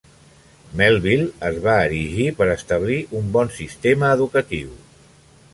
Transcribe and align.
Melville 0.79 1.27
es 1.49 1.59
va 1.67 1.75
erigir 1.91 2.25
per 2.41 2.49
establir 2.55 2.99
un 3.23 3.31
bon 3.39 3.55
sistema 3.61 4.11
educatiu. 4.19 4.77